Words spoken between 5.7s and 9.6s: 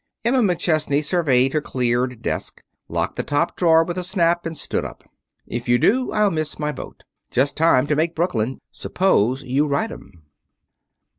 do I'll miss my boat. Just time to make Brooklyn. Suppose